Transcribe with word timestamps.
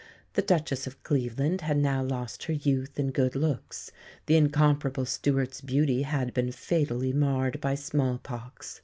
The 0.33 0.41
Duchess 0.41 0.87
of 0.87 1.03
Cleveland 1.03 1.61
had 1.61 1.77
now 1.77 2.01
lost 2.01 2.45
her 2.45 2.53
youth 2.53 2.97
and 2.97 3.13
good 3.13 3.35
looks; 3.35 3.91
the 4.25 4.35
incomparable 4.35 5.05
Stuart's 5.05 5.61
beauty 5.61 6.01
had 6.01 6.33
been 6.33 6.51
fatally 6.51 7.13
marred 7.13 7.61
by 7.61 7.75
small 7.75 8.17
pox. 8.17 8.79